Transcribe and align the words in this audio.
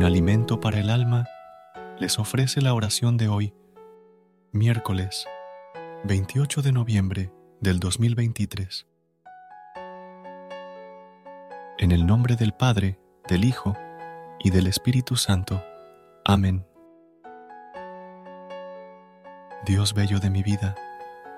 Un 0.00 0.06
alimento 0.06 0.60
para 0.60 0.80
el 0.80 0.88
alma 0.88 1.28
les 1.98 2.18
ofrece 2.18 2.62
la 2.62 2.72
oración 2.72 3.18
de 3.18 3.28
hoy, 3.28 3.52
miércoles 4.50 5.26
28 6.04 6.62
de 6.62 6.72
noviembre 6.72 7.30
del 7.60 7.80
2023. 7.80 8.86
En 11.76 11.92
el 11.92 12.06
nombre 12.06 12.36
del 12.36 12.54
Padre, 12.54 12.98
del 13.28 13.44
Hijo 13.44 13.76
y 14.42 14.48
del 14.48 14.68
Espíritu 14.68 15.16
Santo. 15.16 15.62
Amén. 16.24 16.64
Dios 19.66 19.92
bello 19.92 20.18
de 20.18 20.30
mi 20.30 20.42
vida, 20.42 20.76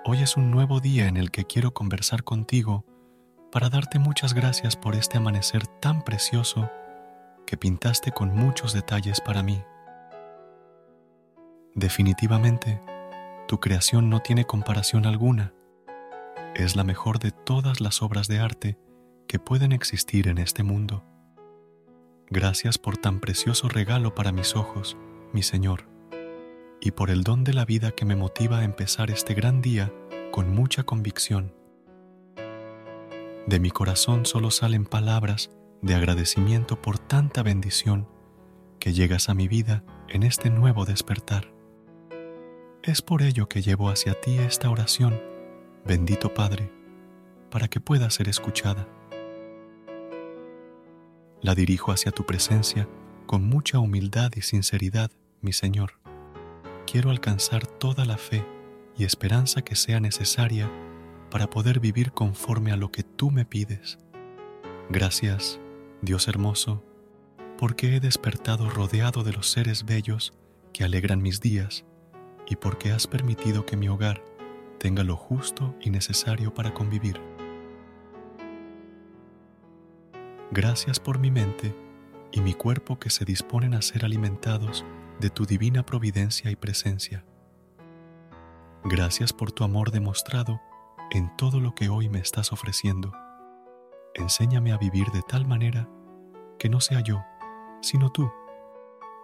Hoy 0.04 0.22
es 0.22 0.36
un 0.36 0.52
nuevo 0.52 0.78
día 0.78 1.08
en 1.08 1.16
el 1.16 1.32
que 1.32 1.46
quiero 1.46 1.74
conversar 1.74 2.22
contigo 2.22 2.84
para 3.50 3.70
darte 3.70 3.98
muchas 3.98 4.34
gracias 4.34 4.76
por 4.76 4.94
este 4.94 5.16
amanecer 5.18 5.66
tan 5.66 6.02
precioso 6.02 6.70
que 7.46 7.56
pintaste 7.56 8.12
con 8.12 8.34
muchos 8.34 8.72
detalles 8.72 9.20
para 9.20 9.42
mí. 9.42 9.62
Definitivamente, 11.74 12.80
tu 13.48 13.60
creación 13.60 14.10
no 14.10 14.20
tiene 14.20 14.44
comparación 14.44 15.06
alguna. 15.06 15.54
Es 16.54 16.76
la 16.76 16.84
mejor 16.84 17.18
de 17.18 17.30
todas 17.30 17.80
las 17.80 18.02
obras 18.02 18.28
de 18.28 18.38
arte 18.38 18.78
que 19.26 19.38
pueden 19.38 19.72
existir 19.72 20.28
en 20.28 20.38
este 20.38 20.62
mundo. 20.62 21.04
Gracias 22.28 22.78
por 22.78 22.96
tan 22.96 23.20
precioso 23.20 23.68
regalo 23.68 24.14
para 24.14 24.32
mis 24.32 24.56
ojos, 24.56 24.96
mi 25.32 25.42
Señor 25.42 25.92
y 26.84 26.90
por 26.90 27.10
el 27.10 27.22
don 27.22 27.44
de 27.44 27.54
la 27.54 27.64
vida 27.64 27.92
que 27.92 28.04
me 28.04 28.16
motiva 28.16 28.58
a 28.58 28.64
empezar 28.64 29.10
este 29.12 29.34
gran 29.34 29.62
día 29.62 29.92
con 30.32 30.52
mucha 30.52 30.82
convicción. 30.82 31.54
De 33.46 33.60
mi 33.60 33.70
corazón 33.70 34.26
solo 34.26 34.50
salen 34.50 34.84
palabras 34.84 35.50
de 35.82 35.94
agradecimiento 35.94 36.80
por 36.80 36.98
tanta 36.98 37.42
bendición 37.42 38.08
que 38.78 38.92
llegas 38.92 39.28
a 39.28 39.34
mi 39.34 39.48
vida 39.48 39.84
en 40.08 40.22
este 40.22 40.50
nuevo 40.50 40.84
despertar. 40.84 41.52
Es 42.82 43.02
por 43.02 43.22
ello 43.22 43.48
que 43.48 43.62
llevo 43.62 43.90
hacia 43.90 44.20
ti 44.20 44.38
esta 44.38 44.70
oración, 44.70 45.20
bendito 45.84 46.32
Padre, 46.32 46.72
para 47.50 47.68
que 47.68 47.80
pueda 47.80 48.08
ser 48.10 48.28
escuchada. 48.28 48.88
La 51.40 51.54
dirijo 51.54 51.92
hacia 51.92 52.12
tu 52.12 52.24
presencia 52.24 52.88
con 53.26 53.44
mucha 53.44 53.78
humildad 53.78 54.30
y 54.36 54.42
sinceridad, 54.42 55.10
mi 55.40 55.52
Señor 55.52 56.02
quiero 56.92 57.08
alcanzar 57.08 57.66
toda 57.66 58.04
la 58.04 58.18
fe 58.18 58.44
y 58.98 59.04
esperanza 59.04 59.62
que 59.62 59.76
sea 59.76 59.98
necesaria 59.98 60.70
para 61.30 61.48
poder 61.48 61.80
vivir 61.80 62.12
conforme 62.12 62.70
a 62.70 62.76
lo 62.76 62.92
que 62.92 63.02
tú 63.02 63.30
me 63.30 63.46
pides. 63.46 63.98
Gracias, 64.90 65.58
Dios 66.02 66.26
hermoso, 66.26 66.82
porque 67.56 67.94
he 67.94 68.00
despertado 68.00 68.68
rodeado 68.68 69.22
de 69.22 69.32
los 69.32 69.48
seres 69.48 69.84
bellos 69.84 70.34
que 70.72 70.82
alegran 70.82 71.22
mis 71.22 71.40
días 71.40 71.84
y 72.44 72.56
porque 72.56 72.90
has 72.90 73.06
permitido 73.06 73.64
que 73.64 73.76
mi 73.76 73.88
hogar 73.88 74.24
tenga 74.80 75.04
lo 75.04 75.16
justo 75.16 75.76
y 75.80 75.90
necesario 75.90 76.52
para 76.52 76.74
convivir. 76.74 77.20
Gracias 80.50 80.98
por 80.98 81.20
mi 81.20 81.30
mente 81.30 81.72
y 82.32 82.40
mi 82.40 82.52
cuerpo 82.52 82.98
que 82.98 83.08
se 83.08 83.24
disponen 83.24 83.72
a 83.72 83.80
ser 83.80 84.04
alimentados 84.04 84.84
de 85.20 85.30
tu 85.30 85.46
divina 85.46 85.86
providencia 85.86 86.50
y 86.50 86.56
presencia. 86.56 87.24
Gracias 88.82 89.32
por 89.32 89.52
tu 89.52 89.62
amor 89.62 89.92
demostrado 89.92 90.60
en 91.12 91.36
todo 91.36 91.60
lo 91.60 91.76
que 91.76 91.88
hoy 91.88 92.08
me 92.08 92.18
estás 92.18 92.52
ofreciendo. 92.52 93.21
Enséñame 94.14 94.72
a 94.72 94.78
vivir 94.78 95.06
de 95.12 95.22
tal 95.22 95.46
manera 95.46 95.88
que 96.58 96.68
no 96.68 96.80
sea 96.80 97.00
yo, 97.00 97.22
sino 97.80 98.10
tú, 98.10 98.30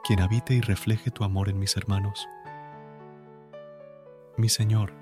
quien 0.03 0.21
habite 0.21 0.54
y 0.54 0.60
refleje 0.60 1.10
tu 1.10 1.25
amor 1.25 1.50
en 1.50 1.59
mis 1.59 1.76
hermanos. 1.76 2.26
Mi 4.38 4.48
Señor, 4.48 4.94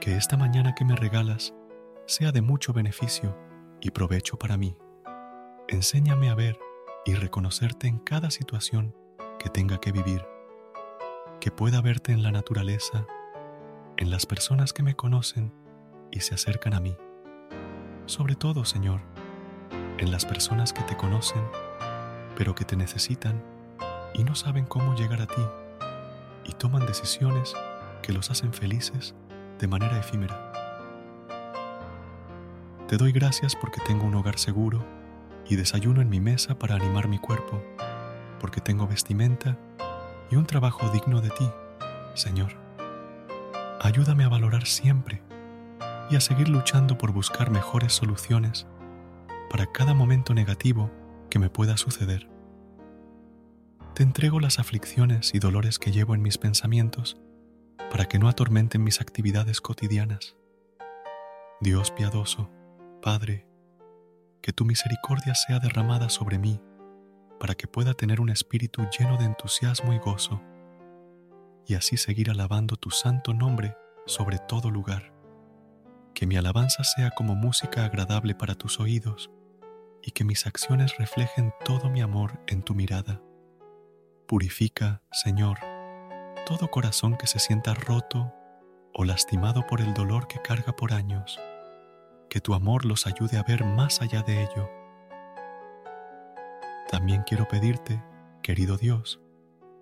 que 0.00 0.16
esta 0.16 0.36
mañana 0.36 0.74
que 0.74 0.84
me 0.84 0.96
regalas 0.96 1.54
sea 2.06 2.32
de 2.32 2.42
mucho 2.42 2.72
beneficio 2.72 3.36
y 3.80 3.90
provecho 3.90 4.38
para 4.38 4.56
mí. 4.56 4.76
Enséñame 5.68 6.28
a 6.28 6.34
ver 6.34 6.58
y 7.04 7.14
reconocerte 7.14 7.86
en 7.86 7.98
cada 7.98 8.30
situación 8.30 8.96
que 9.38 9.50
tenga 9.50 9.78
que 9.78 9.92
vivir, 9.92 10.26
que 11.40 11.50
pueda 11.52 11.80
verte 11.80 12.12
en 12.12 12.22
la 12.22 12.32
naturaleza, 12.32 13.06
en 13.96 14.10
las 14.10 14.26
personas 14.26 14.72
que 14.72 14.82
me 14.82 14.96
conocen 14.96 15.52
y 16.10 16.20
se 16.20 16.34
acercan 16.34 16.74
a 16.74 16.80
mí. 16.80 16.96
Sobre 18.06 18.36
todo, 18.36 18.64
Señor, 18.64 19.00
en 19.98 20.12
las 20.12 20.24
personas 20.24 20.72
que 20.72 20.82
te 20.84 20.96
conocen, 20.96 21.42
pero 22.36 22.54
que 22.54 22.64
te 22.64 22.76
necesitan 22.76 23.42
y 24.14 24.22
no 24.22 24.36
saben 24.36 24.64
cómo 24.64 24.94
llegar 24.94 25.20
a 25.20 25.26
ti 25.26 25.42
y 26.44 26.52
toman 26.52 26.86
decisiones 26.86 27.54
que 28.02 28.12
los 28.12 28.30
hacen 28.30 28.52
felices 28.52 29.16
de 29.58 29.66
manera 29.66 29.98
efímera. 29.98 30.52
Te 32.86 32.96
doy 32.96 33.10
gracias 33.10 33.56
porque 33.56 33.80
tengo 33.80 34.04
un 34.04 34.14
hogar 34.14 34.38
seguro 34.38 34.84
y 35.48 35.56
desayuno 35.56 36.00
en 36.00 36.08
mi 36.08 36.20
mesa 36.20 36.56
para 36.56 36.76
animar 36.76 37.08
mi 37.08 37.18
cuerpo 37.18 37.60
porque 38.38 38.60
tengo 38.60 38.86
vestimenta 38.86 39.58
y 40.30 40.36
un 40.36 40.46
trabajo 40.46 40.88
digno 40.90 41.20
de 41.20 41.30
ti, 41.30 41.50
Señor. 42.14 42.52
Ayúdame 43.80 44.22
a 44.22 44.28
valorar 44.28 44.64
siempre 44.64 45.22
y 46.10 46.16
a 46.16 46.20
seguir 46.20 46.48
luchando 46.48 46.98
por 46.98 47.12
buscar 47.12 47.50
mejores 47.50 47.92
soluciones 47.92 48.66
para 49.50 49.66
cada 49.66 49.94
momento 49.94 50.34
negativo 50.34 50.90
que 51.30 51.38
me 51.38 51.50
pueda 51.50 51.76
suceder. 51.76 52.28
Te 53.94 54.02
entrego 54.02 54.40
las 54.40 54.58
aflicciones 54.58 55.34
y 55.34 55.38
dolores 55.38 55.78
que 55.78 55.90
llevo 55.90 56.14
en 56.14 56.22
mis 56.22 56.38
pensamientos 56.38 57.16
para 57.90 58.06
que 58.06 58.18
no 58.18 58.28
atormenten 58.28 58.84
mis 58.84 59.00
actividades 59.00 59.60
cotidianas. 59.60 60.36
Dios 61.60 61.90
piadoso, 61.90 62.50
Padre, 63.00 63.46
que 64.42 64.52
tu 64.52 64.64
misericordia 64.64 65.34
sea 65.34 65.58
derramada 65.58 66.10
sobre 66.10 66.38
mí 66.38 66.60
para 67.40 67.54
que 67.54 67.66
pueda 67.66 67.94
tener 67.94 68.20
un 68.20 68.28
espíritu 68.28 68.86
lleno 68.96 69.16
de 69.16 69.24
entusiasmo 69.24 69.92
y 69.92 69.98
gozo, 69.98 70.42
y 71.66 71.74
así 71.74 71.96
seguir 71.96 72.30
alabando 72.30 72.76
tu 72.76 72.90
santo 72.90 73.34
nombre 73.34 73.76
sobre 74.06 74.38
todo 74.38 74.70
lugar. 74.70 75.15
Que 76.16 76.26
mi 76.26 76.36
alabanza 76.36 76.82
sea 76.82 77.12
como 77.12 77.36
música 77.36 77.84
agradable 77.84 78.34
para 78.34 78.56
tus 78.56 78.80
oídos, 78.80 79.30
y 80.02 80.10
que 80.10 80.24
mis 80.24 80.46
acciones 80.46 80.98
reflejen 80.98 81.54
todo 81.64 81.88
mi 81.88 82.00
amor 82.00 82.40
en 82.48 82.64
tu 82.64 82.74
mirada. 82.74 83.22
Purifica, 84.26 85.02
Señor, 85.12 85.60
todo 86.44 86.72
corazón 86.72 87.16
que 87.16 87.28
se 87.28 87.38
sienta 87.38 87.74
roto 87.74 88.32
o 88.92 89.04
lastimado 89.04 89.64
por 89.68 89.80
el 89.80 89.94
dolor 89.94 90.26
que 90.26 90.42
carga 90.42 90.74
por 90.74 90.92
años. 90.92 91.38
Que 92.28 92.40
tu 92.40 92.54
amor 92.54 92.84
los 92.84 93.06
ayude 93.06 93.38
a 93.38 93.44
ver 93.44 93.64
más 93.64 94.02
allá 94.02 94.22
de 94.22 94.42
ello 94.42 94.68
también 96.90 97.24
quiero 97.26 97.48
pedirte, 97.48 98.00
querido 98.42 98.76
Dios, 98.76 99.20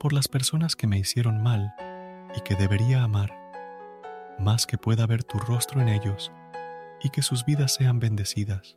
por 0.00 0.14
las 0.14 0.26
personas 0.26 0.74
que 0.74 0.86
me 0.86 0.98
hicieron 0.98 1.42
mal 1.42 1.74
y 2.34 2.40
que 2.40 2.54
debería 2.54 3.02
amar, 3.02 3.36
más 4.38 4.66
que 4.66 4.78
pueda 4.78 5.06
ver 5.06 5.24
tu 5.24 5.38
rostro 5.38 5.80
en 5.80 5.88
ellos 5.88 6.32
y 7.02 7.10
que 7.10 7.22
sus 7.22 7.44
vidas 7.44 7.74
sean 7.74 8.00
bendecidas. 8.00 8.76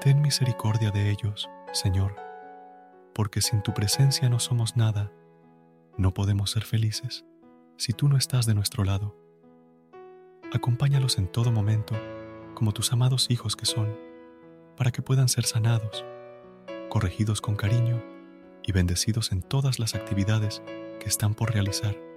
Ten 0.00 0.20
misericordia 0.20 0.90
de 0.90 1.10
ellos, 1.10 1.48
Señor, 1.72 2.16
porque 3.14 3.40
sin 3.40 3.62
tu 3.62 3.74
presencia 3.74 4.28
no 4.28 4.38
somos 4.38 4.76
nada, 4.76 5.10
no 5.96 6.14
podemos 6.14 6.50
ser 6.50 6.64
felices 6.64 7.24
si 7.76 7.92
tú 7.92 8.08
no 8.08 8.16
estás 8.16 8.46
de 8.46 8.54
nuestro 8.54 8.84
lado. 8.84 9.16
Acompáñalos 10.52 11.18
en 11.18 11.28
todo 11.28 11.52
momento, 11.52 11.94
como 12.54 12.72
tus 12.72 12.92
amados 12.92 13.30
hijos 13.30 13.54
que 13.56 13.66
son, 13.66 13.96
para 14.76 14.90
que 14.90 15.02
puedan 15.02 15.28
ser 15.28 15.44
sanados, 15.44 16.04
corregidos 16.88 17.40
con 17.40 17.56
cariño 17.56 18.02
y 18.62 18.72
bendecidos 18.72 19.32
en 19.32 19.42
todas 19.42 19.78
las 19.78 19.94
actividades 19.94 20.62
que 21.00 21.08
están 21.08 21.34
por 21.34 21.52
realizar. 21.52 22.07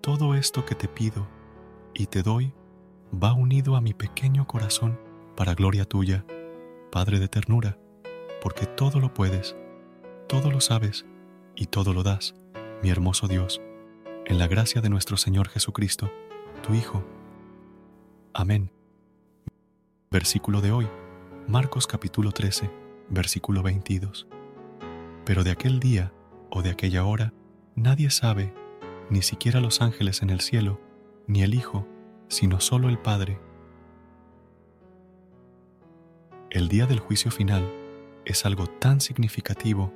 Todo 0.00 0.34
esto 0.34 0.64
que 0.64 0.74
te 0.74 0.88
pido 0.88 1.28
y 1.92 2.06
te 2.06 2.22
doy 2.22 2.54
va 3.12 3.34
unido 3.34 3.76
a 3.76 3.82
mi 3.82 3.92
pequeño 3.92 4.46
corazón 4.46 4.98
para 5.36 5.54
gloria 5.54 5.84
tuya, 5.84 6.24
Padre 6.90 7.18
de 7.18 7.28
ternura, 7.28 7.78
porque 8.40 8.64
todo 8.64 8.98
lo 8.98 9.12
puedes, 9.12 9.56
todo 10.26 10.50
lo 10.50 10.62
sabes 10.62 11.04
y 11.54 11.66
todo 11.66 11.92
lo 11.92 12.02
das, 12.02 12.34
mi 12.82 12.88
hermoso 12.88 13.28
Dios, 13.28 13.60
en 14.24 14.38
la 14.38 14.46
gracia 14.46 14.80
de 14.80 14.88
nuestro 14.88 15.18
Señor 15.18 15.50
Jesucristo, 15.50 16.10
tu 16.66 16.72
Hijo. 16.72 17.04
Amén. 18.32 18.72
Versículo 20.10 20.62
de 20.62 20.72
hoy, 20.72 20.88
Marcos 21.46 21.86
capítulo 21.86 22.32
13, 22.32 22.70
versículo 23.10 23.62
22. 23.62 24.26
Pero 25.26 25.44
de 25.44 25.50
aquel 25.50 25.78
día 25.78 26.14
o 26.48 26.62
de 26.62 26.70
aquella 26.70 27.04
hora 27.04 27.34
nadie 27.74 28.08
sabe, 28.08 28.54
ni 29.10 29.22
siquiera 29.22 29.60
los 29.60 29.82
ángeles 29.82 30.22
en 30.22 30.30
el 30.30 30.40
cielo, 30.40 30.80
ni 31.26 31.42
el 31.42 31.54
Hijo, 31.54 31.86
sino 32.28 32.60
solo 32.60 32.88
el 32.88 32.98
Padre. 32.98 33.40
El 36.50 36.68
día 36.68 36.86
del 36.86 37.00
juicio 37.00 37.30
final 37.30 37.70
es 38.24 38.46
algo 38.46 38.66
tan 38.66 39.00
significativo 39.00 39.92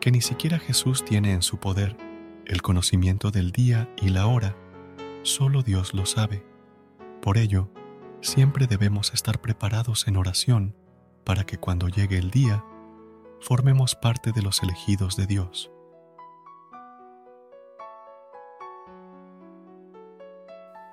que 0.00 0.10
ni 0.10 0.20
siquiera 0.20 0.58
Jesús 0.58 1.04
tiene 1.04 1.32
en 1.32 1.42
su 1.42 1.58
poder 1.58 1.96
el 2.46 2.60
conocimiento 2.60 3.30
del 3.30 3.52
día 3.52 3.88
y 4.00 4.08
la 4.08 4.26
hora, 4.26 4.56
solo 5.22 5.62
Dios 5.62 5.94
lo 5.94 6.06
sabe. 6.06 6.44
Por 7.20 7.38
ello, 7.38 7.70
siempre 8.20 8.66
debemos 8.66 9.14
estar 9.14 9.40
preparados 9.40 10.08
en 10.08 10.16
oración 10.16 10.74
para 11.24 11.44
que 11.44 11.58
cuando 11.58 11.88
llegue 11.88 12.18
el 12.18 12.30
día, 12.30 12.64
formemos 13.40 13.94
parte 13.94 14.32
de 14.32 14.42
los 14.42 14.62
elegidos 14.62 15.16
de 15.16 15.26
Dios. 15.26 15.70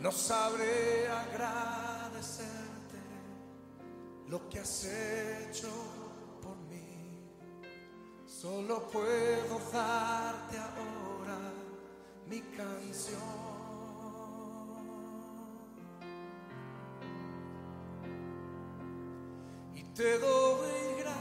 No 0.00 0.12
sabré 0.12 1.08
agradecerte 1.08 2.98
lo 4.28 4.48
que 4.48 4.60
has 4.60 4.84
hecho 4.84 5.68
por 6.40 6.56
mí. 6.70 7.18
Solo 8.24 8.88
puedo 8.88 9.58
darte 9.72 10.56
ahora 10.56 11.40
mi 12.28 12.40
canción. 12.56 13.18
Y 19.74 19.82
te 19.82 20.18
doy 20.20 20.94
gracias. 20.98 21.18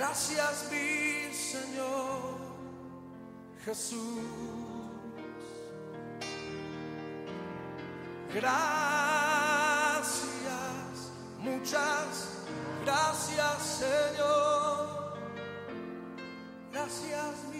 Gracias 0.00 0.64
mi 0.72 1.30
Señor 1.34 2.38
Jesús. 3.66 4.22
Gracias, 8.32 8.62
muchas 11.38 12.28
gracias 12.82 13.56
Señor. 13.82 15.18
Gracias 16.72 17.34
mi 17.52 17.59